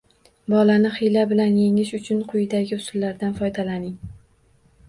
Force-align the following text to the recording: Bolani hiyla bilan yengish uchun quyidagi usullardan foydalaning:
Bolani 0.53 0.89
hiyla 0.95 1.25
bilan 1.33 1.59
yengish 1.59 1.93
uchun 1.97 2.23
quyidagi 2.31 2.81
usullardan 2.81 3.37
foydalaning: 3.43 3.97